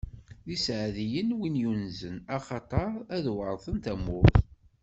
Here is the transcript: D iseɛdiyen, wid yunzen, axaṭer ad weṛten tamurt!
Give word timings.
D 0.45 0.49
iseɛdiyen, 0.55 1.29
wid 1.37 1.55
yunzen, 1.61 2.15
axaṭer 2.35 2.89
ad 3.15 3.25
weṛten 3.35 3.75
tamurt! 3.83 4.35